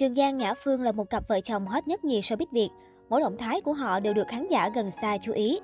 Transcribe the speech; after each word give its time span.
Trường 0.00 0.14
Giang 0.14 0.38
Nhã 0.38 0.54
Phương 0.54 0.82
là 0.82 0.92
một 0.92 1.10
cặp 1.10 1.28
vợ 1.28 1.40
chồng 1.40 1.66
hot 1.66 1.88
nhất 1.88 2.04
nhì 2.04 2.20
showbiz 2.20 2.46
Việt. 2.52 2.68
Mỗi 3.08 3.20
động 3.20 3.36
thái 3.36 3.60
của 3.60 3.72
họ 3.72 4.00
đều 4.00 4.14
được 4.14 4.28
khán 4.28 4.48
giả 4.48 4.70
gần 4.74 4.90
xa 4.90 5.18
chú 5.22 5.32
ý. 5.32 5.60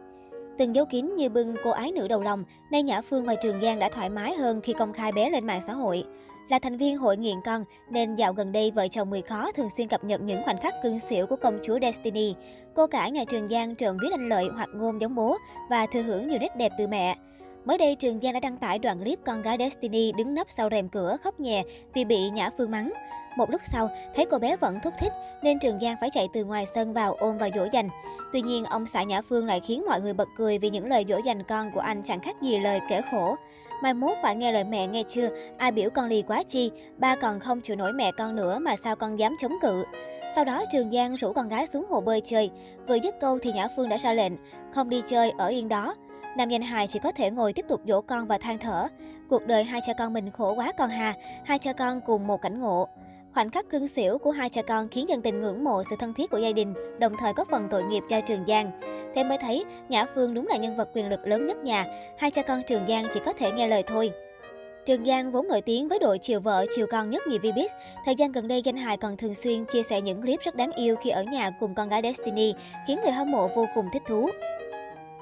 Từng 0.59 0.75
dấu 0.75 0.85
kín 0.85 1.17
như 1.17 1.29
bưng 1.29 1.55
cô 1.65 1.71
ái 1.71 1.93
nữ 1.93 2.09
đầu 2.09 2.23
lòng, 2.23 2.45
nay 2.71 2.83
Nhã 2.83 3.01
Phương 3.01 3.25
và 3.25 3.35
Trường 3.35 3.62
Giang 3.62 3.79
đã 3.79 3.88
thoải 3.88 4.11
mái 4.11 4.35
hơn 4.35 4.61
khi 4.61 4.72
công 4.72 4.93
khai 4.93 5.12
bé 5.12 5.30
lên 5.30 5.46
mạng 5.46 5.61
xã 5.67 5.72
hội. 5.72 6.04
Là 6.49 6.59
thành 6.59 6.77
viên 6.77 6.96
hội 6.96 7.17
nghiện 7.17 7.37
con, 7.45 7.64
nên 7.91 8.14
dạo 8.14 8.33
gần 8.33 8.53
đây 8.53 8.71
vợ 8.71 8.88
chồng 8.88 9.11
người 9.11 9.22
khó 9.22 9.53
thường 9.53 9.69
xuyên 9.77 9.89
cập 9.89 10.04
nhật 10.04 10.21
những 10.21 10.43
khoảnh 10.45 10.61
khắc 10.61 10.75
cưng 10.82 11.00
xỉu 11.00 11.27
của 11.27 11.37
công 11.37 11.59
chúa 11.62 11.79
Destiny. 11.82 12.34
Cô 12.75 12.87
cả 12.87 13.09
nhà 13.09 13.25
Trường 13.25 13.48
Giang 13.48 13.75
trộm 13.75 13.96
viết 14.03 14.09
anh 14.12 14.29
lợi 14.29 14.48
hoặc 14.55 14.68
ngôn 14.75 15.00
giống 15.00 15.14
bố 15.14 15.37
và 15.71 15.87
thừa 15.87 16.03
hưởng 16.03 16.29
nhiều 16.29 16.39
nét 16.39 16.57
đẹp 16.57 16.73
từ 16.79 16.87
mẹ. 16.87 17.16
Mới 17.64 17.79
đây, 17.79 17.95
Trường 17.95 18.21
Giang 18.21 18.32
đã 18.32 18.41
đăng 18.41 18.57
tải 18.57 18.79
đoạn 18.79 18.98
clip 18.98 19.18
con 19.25 19.43
gái 19.43 19.57
Destiny 19.59 20.12
đứng 20.12 20.34
nấp 20.34 20.46
sau 20.50 20.68
rèm 20.71 20.89
cửa 20.89 21.16
khóc 21.25 21.41
nhè 21.41 21.62
vì 21.95 22.05
bị 22.05 22.30
Nhã 22.30 22.50
Phương 22.59 22.71
mắng. 22.71 22.93
Một 23.37 23.50
lúc 23.50 23.61
sau, 23.64 23.89
thấy 24.14 24.27
cô 24.30 24.39
bé 24.39 24.57
vẫn 24.57 24.79
thúc 24.80 24.95
thích 24.98 25.12
nên 25.43 25.59
Trường 25.59 25.80
Giang 25.80 25.96
phải 26.00 26.11
chạy 26.11 26.29
từ 26.32 26.45
ngoài 26.45 26.67
sân 26.75 26.93
vào 26.93 27.14
ôm 27.14 27.39
và 27.39 27.49
dỗ 27.54 27.67
dành. 27.72 27.89
Tuy 28.32 28.43
nhiên, 28.43 28.64
ông 28.64 28.86
xã 28.86 29.03
Nhã 29.03 29.22
Phương 29.22 29.46
lại 29.46 29.61
khiến 29.61 29.85
mọi 29.86 30.00
người 30.00 30.14
bật 30.14 30.29
cười 30.36 30.59
vì 30.59 30.71
những 30.71 30.86
lời 30.86 31.04
dỗ 31.09 31.17
dành 31.25 31.43
con 31.43 31.71
của 31.72 31.81
anh 31.81 32.03
chẳng 32.03 32.20
khác 32.20 32.36
gì 32.42 32.59
lời 32.59 32.81
kể 32.89 33.00
khổ. 33.11 33.36
Mai 33.83 33.95
mốt 33.95 34.17
phải 34.22 34.36
nghe 34.36 34.53
lời 34.53 34.64
mẹ 34.64 34.86
nghe 34.86 35.03
chưa, 35.09 35.28
ai 35.59 35.72
biểu 35.72 35.91
con 35.91 36.09
lì 36.09 36.22
quá 36.22 36.42
chi, 36.42 36.70
ba 36.97 37.17
còn 37.17 37.41
không 37.41 37.61
chịu 37.61 37.77
nổi 37.77 37.92
mẹ 37.92 38.12
con 38.12 38.36
nữa 38.36 38.59
mà 38.59 38.77
sao 38.84 38.97
con 38.97 39.19
dám 39.19 39.37
chống 39.41 39.56
cự. 39.62 39.84
Sau 40.34 40.45
đó 40.45 40.64
Trường 40.73 40.91
Giang 40.92 41.14
rủ 41.14 41.33
con 41.33 41.48
gái 41.48 41.67
xuống 41.67 41.87
hồ 41.89 42.00
bơi 42.00 42.20
chơi. 42.20 42.50
Vừa 42.89 42.95
dứt 42.95 43.20
câu 43.20 43.39
thì 43.39 43.53
Nhã 43.53 43.69
Phương 43.77 43.89
đã 43.89 43.97
ra 43.97 44.12
lệnh, 44.12 44.33
không 44.73 44.89
đi 44.89 45.03
chơi, 45.06 45.33
ở 45.39 45.47
yên 45.47 45.69
đó. 45.69 45.95
Nam 46.37 46.48
danh 46.48 46.62
hài 46.62 46.87
chỉ 46.87 46.98
có 46.98 47.12
thể 47.12 47.31
ngồi 47.31 47.53
tiếp 47.53 47.64
tục 47.69 47.81
dỗ 47.87 48.00
con 48.00 48.27
và 48.27 48.39
than 48.39 48.59
thở. 48.59 48.89
Cuộc 49.31 49.47
đời 49.47 49.64
hai 49.64 49.81
cha 49.87 49.92
con 49.92 50.12
mình 50.12 50.31
khổ 50.31 50.55
quá 50.55 50.73
con 50.78 50.91
hà, 50.91 51.14
hai 51.45 51.59
cha 51.59 51.73
con 51.73 52.00
cùng 52.00 52.27
một 52.27 52.42
cảnh 52.42 52.61
ngộ. 52.61 52.89
Khoảnh 53.36 53.50
khắc 53.50 53.70
cưng 53.70 53.89
xỉu 53.89 54.19
của 54.19 54.31
hai 54.31 54.48
cha 54.48 54.62
con 54.62 54.89
khiến 54.89 55.08
dân 55.08 55.22
tình 55.22 55.41
ngưỡng 55.41 55.64
mộ 55.64 55.83
sự 55.91 55.97
thân 55.98 56.14
thiết 56.14 56.31
của 56.31 56.39
gia 56.39 56.53
đình, 56.53 56.75
đồng 56.98 57.12
thời 57.19 57.33
có 57.33 57.45
phần 57.50 57.69
tội 57.70 57.84
nghiệp 57.84 58.03
cho 58.09 58.20
Trường 58.20 58.45
Giang. 58.48 58.81
Thế 59.15 59.25
mới 59.25 59.39
thấy, 59.39 59.65
Nhã 59.89 60.06
Phương 60.15 60.34
đúng 60.34 60.47
là 60.47 60.56
nhân 60.56 60.77
vật 60.77 60.89
quyền 60.95 61.09
lực 61.09 61.27
lớn 61.27 61.47
nhất 61.47 61.57
nhà, 61.64 61.84
hai 62.19 62.31
cha 62.31 62.42
con 62.42 62.62
Trường 62.67 62.87
Giang 62.89 63.07
chỉ 63.12 63.20
có 63.25 63.33
thể 63.33 63.51
nghe 63.51 63.69
lời 63.69 63.83
thôi. 63.83 64.11
Trường 64.87 65.05
Giang 65.05 65.33
vốn 65.33 65.48
nổi 65.48 65.61
tiếng 65.61 65.89
với 65.89 65.98
đội 65.98 66.19
chiều 66.19 66.41
vợ, 66.41 66.67
chiều 66.77 66.87
con 66.91 67.11
nhất 67.11 67.23
nhì 67.27 67.39
Vbiz. 67.39 67.69
Thời 68.05 68.14
gian 68.14 68.33
gần 68.33 68.48
đây, 68.48 68.62
danh 68.62 68.77
hài 68.77 68.97
còn 68.97 69.17
thường 69.17 69.34
xuyên 69.34 69.64
chia 69.64 69.83
sẻ 69.83 70.01
những 70.01 70.23
clip 70.23 70.41
rất 70.41 70.55
đáng 70.57 70.73
yêu 70.73 70.97
khi 70.97 71.11
ở 71.11 71.23
nhà 71.23 71.51
cùng 71.61 71.75
con 71.75 71.89
gái 71.89 72.03
Destiny, 72.03 72.55
khiến 72.87 72.98
người 73.03 73.12
hâm 73.12 73.31
mộ 73.31 73.48
vô 73.48 73.67
cùng 73.75 73.87
thích 73.92 74.03
thú. 74.07 74.29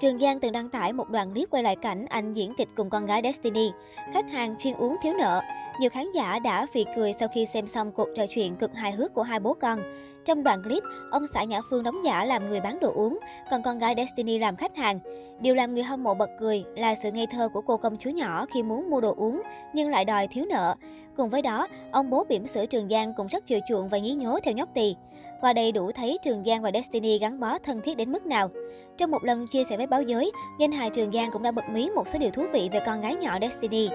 Trường 0.01 0.19
Giang 0.19 0.41
từng 0.41 0.53
đăng 0.53 0.69
tải 0.69 0.93
một 0.93 1.11
đoạn 1.11 1.33
clip 1.33 1.51
quay 1.51 1.63
lại 1.63 1.77
cảnh 1.77 2.07
anh 2.09 2.35
diễn 2.35 2.53
kịch 2.59 2.69
cùng 2.77 2.91
con 2.91 3.07
gái 3.07 3.21
Destiny. 3.25 3.71
Khách 4.13 4.31
hàng 4.31 4.55
chuyên 4.59 4.75
uống 4.75 4.97
thiếu 5.03 5.15
nợ. 5.19 5.41
Nhiều 5.79 5.91
khán 5.91 6.13
giả 6.13 6.39
đã 6.39 6.67
phì 6.67 6.85
cười 6.97 7.13
sau 7.21 7.29
khi 7.29 7.47
xem 7.47 7.69
xong 7.69 7.93
cuộc 7.93 8.09
trò 8.15 8.27
chuyện 8.35 8.57
cực 8.57 8.75
hài 8.75 8.93
hước 8.93 9.15
của 9.15 9.23
hai 9.23 9.41
bố 9.41 9.55
con. 9.55 9.79
Trong 10.25 10.43
đoạn 10.43 10.63
clip, 10.63 10.83
ông 11.11 11.25
xã 11.35 11.45
Nhã 11.45 11.61
Phương 11.71 11.83
đóng 11.83 12.05
giả 12.05 12.25
làm 12.25 12.49
người 12.49 12.61
bán 12.61 12.81
đồ 12.81 12.93
uống, 12.95 13.19
còn 13.51 13.63
con 13.63 13.79
gái 13.79 13.95
Destiny 13.97 14.39
làm 14.39 14.57
khách 14.57 14.77
hàng. 14.77 15.01
Điều 15.41 15.55
làm 15.55 15.75
người 15.75 15.83
hâm 15.83 16.03
mộ 16.03 16.15
bật 16.15 16.31
cười 16.41 16.65
là 16.77 16.95
sự 16.95 17.13
ngây 17.13 17.27
thơ 17.27 17.49
của 17.49 17.61
cô 17.61 17.77
công 17.77 17.97
chúa 17.97 18.11
nhỏ 18.11 18.47
khi 18.55 18.63
muốn 18.63 18.91
mua 18.91 19.01
đồ 19.01 19.15
uống 19.17 19.41
nhưng 19.75 19.91
lại 19.91 20.05
đòi 20.05 20.27
thiếu 20.27 20.45
nợ. 20.51 20.75
Cùng 21.17 21.31
với 21.31 21.43
đó, 21.43 21.69
ông 21.91 22.11
bố 22.11 22.25
bỉm 22.25 22.47
sữa 22.47 22.67
Trường 22.67 22.89
Giang 22.89 23.13
cũng 23.17 23.27
rất 23.27 23.47
chiều 23.47 23.61
chuộng 23.69 23.89
và 23.89 23.99
nhí 23.99 24.15
nhố 24.15 24.39
theo 24.45 24.55
nhóc 24.55 24.69
tỳ. 24.75 24.97
Qua 25.41 25.53
đây 25.53 25.73
đủ 25.73 25.93
thấy 25.93 26.19
Trường 26.23 26.45
Giang 26.45 26.63
và 26.63 26.71
Destiny 26.75 27.19
gắn 27.19 27.41
bó 27.41 27.59
thân 27.59 27.81
thiết 27.81 27.97
đến 27.97 28.13
mức 28.13 28.27
nào. 28.27 28.49
Trong 28.97 29.11
một 29.11 29.25
lần 29.25 29.47
chia 29.47 29.65
sẻ 29.65 29.77
với 29.77 29.87
báo 29.87 30.03
giới, 30.03 30.33
danh 30.61 30.73
hài 30.73 30.91
Trường 30.91 31.13
Giang 31.13 31.31
cũng 31.33 31.43
đã 31.43 31.53
bật 31.53 31.65
mí 31.73 31.91
một 31.95 32.09
số 32.09 32.19
điều 32.19 32.31
thú 32.31 32.47
vị 32.53 32.69
về 32.73 32.81
con 32.87 33.01
gái 33.01 33.15
nhỏ 33.15 33.39
Destiny. 33.41 33.89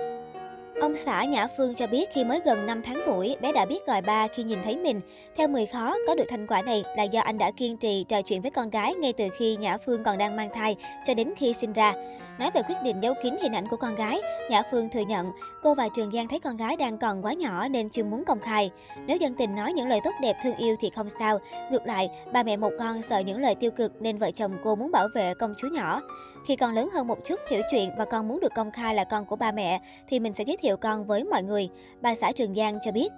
Ông 0.81 0.95
xã 0.95 1.23
Nhã 1.23 1.47
Phương 1.57 1.75
cho 1.75 1.87
biết 1.87 2.09
khi 2.13 2.23
mới 2.23 2.39
gần 2.45 2.67
5 2.67 2.81
tháng 2.85 3.01
tuổi, 3.05 3.35
bé 3.41 3.51
đã 3.51 3.65
biết 3.65 3.85
gọi 3.87 4.01
ba 4.01 4.27
khi 4.27 4.43
nhìn 4.43 4.59
thấy 4.63 4.77
mình. 4.77 5.01
Theo 5.35 5.47
người 5.47 5.65
khó, 5.65 5.95
có 6.07 6.15
được 6.15 6.23
thành 6.29 6.47
quả 6.47 6.61
này 6.61 6.83
là 6.97 7.03
do 7.03 7.21
anh 7.21 7.37
đã 7.37 7.51
kiên 7.51 7.77
trì 7.77 8.05
trò 8.07 8.21
chuyện 8.21 8.41
với 8.41 8.51
con 8.51 8.69
gái 8.69 8.93
ngay 8.93 9.13
từ 9.13 9.25
khi 9.37 9.55
Nhã 9.55 9.77
Phương 9.77 10.03
còn 10.03 10.17
đang 10.17 10.35
mang 10.35 10.49
thai 10.53 10.75
cho 11.05 11.13
đến 11.13 11.33
khi 11.37 11.53
sinh 11.53 11.73
ra. 11.73 11.93
Nói 12.39 12.51
về 12.53 12.61
quyết 12.67 12.75
định 12.83 13.03
giấu 13.03 13.13
kín 13.23 13.35
hình 13.41 13.53
ảnh 13.53 13.67
của 13.67 13.77
con 13.77 13.95
gái, 13.95 14.21
Nhã 14.49 14.63
Phương 14.71 14.89
thừa 14.89 14.99
nhận 15.07 15.31
cô 15.63 15.75
và 15.75 15.89
Trường 15.95 16.11
Giang 16.11 16.27
thấy 16.27 16.39
con 16.39 16.57
gái 16.57 16.75
đang 16.75 16.97
còn 16.97 17.25
quá 17.25 17.33
nhỏ 17.33 17.67
nên 17.67 17.89
chưa 17.89 18.03
muốn 18.03 18.25
công 18.25 18.39
khai. 18.39 18.71
Nếu 19.05 19.17
dân 19.17 19.33
tình 19.33 19.55
nói 19.55 19.73
những 19.73 19.87
lời 19.87 19.99
tốt 20.03 20.11
đẹp 20.21 20.37
thương 20.43 20.55
yêu 20.55 20.75
thì 20.79 20.89
không 20.89 21.07
sao. 21.19 21.39
Ngược 21.71 21.85
lại, 21.85 22.09
ba 22.33 22.43
mẹ 22.43 22.57
một 22.57 22.71
con 22.79 23.01
sợ 23.01 23.19
những 23.19 23.41
lời 23.41 23.55
tiêu 23.55 23.71
cực 23.71 24.01
nên 24.01 24.17
vợ 24.17 24.31
chồng 24.31 24.57
cô 24.63 24.75
muốn 24.75 24.91
bảo 24.91 25.07
vệ 25.15 25.33
công 25.33 25.53
chúa 25.57 25.67
nhỏ. 25.67 26.01
Khi 26.45 26.55
con 26.55 26.73
lớn 26.73 26.89
hơn 26.93 27.07
một 27.07 27.25
chút, 27.25 27.39
hiểu 27.49 27.61
chuyện 27.71 27.89
và 27.97 28.05
con 28.05 28.27
muốn 28.27 28.39
được 28.39 28.53
công 28.55 28.71
khai 28.71 28.95
là 28.95 29.03
con 29.03 29.25
của 29.25 29.35
ba 29.35 29.51
mẹ, 29.51 29.81
thì 30.07 30.19
mình 30.19 30.33
sẽ 30.33 30.43
giới 30.47 30.57
thiệu 30.57 30.77
con 30.77 31.05
với 31.05 31.23
mọi 31.23 31.43
người. 31.43 31.69
Bà 32.01 32.15
xã 32.15 32.31
Trường 32.31 32.55
Giang 32.55 32.79
cho 32.85 32.91
biết. 32.91 33.09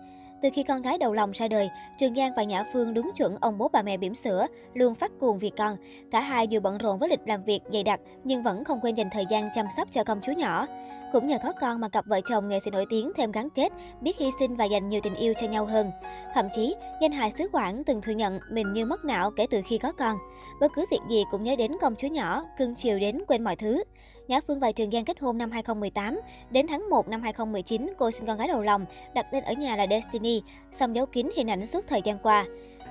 Từ 0.41 0.49
khi 0.53 0.63
con 0.63 0.81
gái 0.81 0.97
đầu 0.97 1.13
lòng 1.13 1.31
ra 1.31 1.47
đời, 1.47 1.69
Trường 1.97 2.15
Giang 2.15 2.31
và 2.37 2.43
Nhã 2.43 2.63
Phương 2.73 2.93
đúng 2.93 3.11
chuẩn 3.15 3.35
ông 3.41 3.57
bố 3.57 3.69
bà 3.73 3.81
mẹ 3.81 3.97
bỉm 3.97 4.15
sữa, 4.15 4.47
luôn 4.73 4.95
phát 4.95 5.11
cuồng 5.19 5.39
vì 5.39 5.49
con. 5.57 5.75
Cả 6.11 6.21
hai 6.21 6.47
dù 6.47 6.59
bận 6.59 6.77
rộn 6.77 6.99
với 6.99 7.09
lịch 7.09 7.19
làm 7.25 7.41
việc 7.41 7.59
dày 7.73 7.83
đặc 7.83 7.99
nhưng 8.23 8.43
vẫn 8.43 8.63
không 8.63 8.79
quên 8.81 8.95
dành 8.95 9.09
thời 9.11 9.25
gian 9.29 9.49
chăm 9.55 9.65
sóc 9.77 9.87
cho 9.91 10.03
công 10.03 10.21
chúa 10.21 10.31
nhỏ. 10.31 10.67
Cũng 11.13 11.27
nhờ 11.27 11.37
có 11.43 11.53
con 11.61 11.81
mà 11.81 11.89
cặp 11.89 12.05
vợ 12.05 12.21
chồng 12.29 12.47
nghệ 12.47 12.59
sĩ 12.65 12.71
nổi 12.71 12.85
tiếng 12.89 13.11
thêm 13.17 13.31
gắn 13.31 13.49
kết, 13.49 13.71
biết 14.01 14.17
hy 14.17 14.29
sinh 14.39 14.55
và 14.55 14.65
dành 14.65 14.89
nhiều 14.89 15.01
tình 15.03 15.15
yêu 15.15 15.33
cho 15.37 15.47
nhau 15.47 15.65
hơn. 15.65 15.91
Thậm 16.33 16.47
chí, 16.55 16.75
danh 17.01 17.11
hài 17.11 17.31
xứ 17.31 17.47
Quảng 17.51 17.83
từng 17.83 18.01
thừa 18.01 18.11
nhận 18.11 18.39
mình 18.51 18.73
như 18.73 18.85
mất 18.85 19.05
não 19.05 19.31
kể 19.31 19.47
từ 19.49 19.61
khi 19.65 19.77
có 19.77 19.91
con. 19.91 20.17
Bất 20.59 20.71
cứ 20.75 20.85
việc 20.91 21.01
gì 21.09 21.23
cũng 21.31 21.43
nhớ 21.43 21.55
đến 21.55 21.71
công 21.81 21.95
chúa 21.95 22.07
nhỏ, 22.07 22.43
cưng 22.57 22.75
chiều 22.75 22.99
đến 22.99 23.21
quên 23.27 23.43
mọi 23.43 23.55
thứ. 23.55 23.83
Nhã 24.31 24.39
Phương 24.47 24.59
và 24.59 24.71
Trường 24.71 24.91
Giang 24.91 25.05
kết 25.05 25.19
hôn 25.19 25.37
năm 25.37 25.51
2018. 25.51 26.19
Đến 26.51 26.67
tháng 26.67 26.89
1 26.89 27.07
năm 27.07 27.21
2019, 27.21 27.93
cô 27.97 28.11
sinh 28.11 28.25
con 28.25 28.37
gái 28.37 28.47
đầu 28.47 28.61
lòng, 28.61 28.85
đặt 29.13 29.25
tên 29.31 29.43
ở 29.43 29.53
nhà 29.53 29.75
là 29.75 29.87
Destiny, 29.89 30.41
xong 30.71 30.95
giấu 30.95 31.05
kín 31.05 31.29
hình 31.35 31.49
ảnh 31.49 31.65
suốt 31.65 31.87
thời 31.87 32.01
gian 32.01 32.17
qua. 32.23 32.45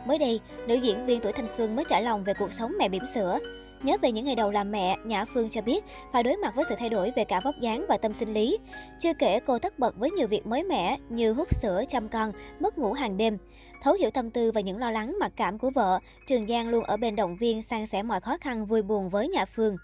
Mới 0.06 0.18
đây, 0.18 0.40
nữ 0.66 0.74
diễn 0.74 1.06
viên 1.06 1.20
tuổi 1.20 1.32
thanh 1.32 1.48
xuân 1.48 1.76
mới 1.76 1.84
trả 1.88 2.00
lòng 2.00 2.24
về 2.24 2.34
cuộc 2.38 2.52
sống 2.52 2.72
mẹ 2.78 2.88
bỉm 2.88 3.02
sữa. 3.14 3.38
Nhớ 3.82 3.96
về 4.02 4.12
những 4.12 4.24
ngày 4.24 4.34
đầu 4.34 4.50
làm 4.50 4.72
mẹ, 4.72 4.96
Nhã 5.04 5.24
Phương 5.34 5.50
cho 5.50 5.62
biết 5.62 5.84
phải 6.12 6.22
đối 6.22 6.36
mặt 6.36 6.54
với 6.54 6.64
sự 6.68 6.74
thay 6.78 6.88
đổi 6.88 7.12
về 7.16 7.24
cả 7.24 7.40
vóc 7.44 7.54
dáng 7.60 7.84
và 7.88 7.96
tâm 7.96 8.14
sinh 8.14 8.34
lý. 8.34 8.58
Chưa 9.00 9.14
kể 9.14 9.40
cô 9.46 9.58
tất 9.58 9.78
bật 9.78 9.96
với 9.96 10.10
nhiều 10.10 10.28
việc 10.28 10.46
mới 10.46 10.64
mẻ 10.64 10.96
như 11.08 11.32
hút 11.32 11.54
sữa, 11.54 11.84
chăm 11.88 12.08
con, 12.08 12.32
mất 12.60 12.78
ngủ 12.78 12.92
hàng 12.92 13.16
đêm. 13.16 13.38
Thấu 13.82 13.94
hiểu 13.94 14.10
tâm 14.10 14.30
tư 14.30 14.52
và 14.54 14.60
những 14.60 14.78
lo 14.78 14.90
lắng 14.90 15.16
mặc 15.20 15.32
cảm 15.36 15.58
của 15.58 15.70
vợ, 15.74 15.98
Trường 16.26 16.46
Giang 16.48 16.68
luôn 16.68 16.84
ở 16.84 16.96
bên 16.96 17.16
động 17.16 17.36
viên 17.36 17.62
san 17.62 17.86
sẻ 17.86 18.02
mọi 18.02 18.20
khó 18.20 18.36
khăn 18.40 18.66
vui 18.66 18.82
buồn 18.82 19.08
với 19.08 19.28
Nhã 19.28 19.44
Phương. 19.44 19.76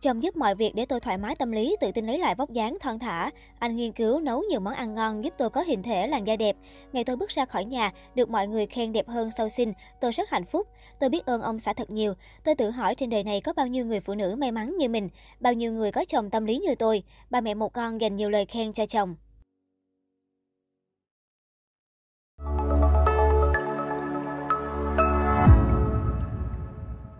Chồng 0.00 0.22
giúp 0.22 0.36
mọi 0.36 0.54
việc 0.54 0.74
để 0.74 0.86
tôi 0.86 1.00
thoải 1.00 1.18
mái 1.18 1.36
tâm 1.36 1.52
lý, 1.52 1.76
tự 1.80 1.92
tin 1.92 2.06
lấy 2.06 2.18
lại 2.18 2.34
vóc 2.34 2.50
dáng 2.50 2.78
thon 2.80 2.98
thả. 2.98 3.30
Anh 3.58 3.76
nghiên 3.76 3.92
cứu 3.92 4.20
nấu 4.20 4.42
nhiều 4.50 4.60
món 4.60 4.74
ăn 4.74 4.94
ngon 4.94 5.24
giúp 5.24 5.34
tôi 5.38 5.50
có 5.50 5.62
hình 5.62 5.82
thể 5.82 6.06
làn 6.06 6.26
da 6.26 6.36
đẹp. 6.36 6.56
Ngày 6.92 7.04
tôi 7.04 7.16
bước 7.16 7.30
ra 7.30 7.44
khỏi 7.44 7.64
nhà, 7.64 7.92
được 8.14 8.30
mọi 8.30 8.48
người 8.48 8.66
khen 8.66 8.92
đẹp 8.92 9.08
hơn 9.08 9.30
sau 9.36 9.48
sinh, 9.48 9.72
tôi 10.00 10.12
rất 10.12 10.30
hạnh 10.30 10.44
phúc. 10.44 10.66
Tôi 11.00 11.10
biết 11.10 11.26
ơn 11.26 11.42
ông 11.42 11.58
xã 11.58 11.72
thật 11.72 11.90
nhiều. 11.90 12.14
Tôi 12.44 12.54
tự 12.54 12.70
hỏi 12.70 12.94
trên 12.94 13.10
đời 13.10 13.24
này 13.24 13.40
có 13.40 13.52
bao 13.52 13.66
nhiêu 13.66 13.84
người 13.84 14.00
phụ 14.00 14.14
nữ 14.14 14.36
may 14.38 14.52
mắn 14.52 14.76
như 14.78 14.88
mình, 14.88 15.08
bao 15.40 15.52
nhiêu 15.52 15.72
người 15.72 15.92
có 15.92 16.04
chồng 16.08 16.30
tâm 16.30 16.44
lý 16.44 16.58
như 16.58 16.74
tôi. 16.74 17.02
Ba 17.30 17.40
mẹ 17.40 17.54
một 17.54 17.72
con 17.72 18.00
dành 18.00 18.14
nhiều 18.14 18.30
lời 18.30 18.44
khen 18.46 18.72
cho 18.72 18.86
chồng. 18.86 19.16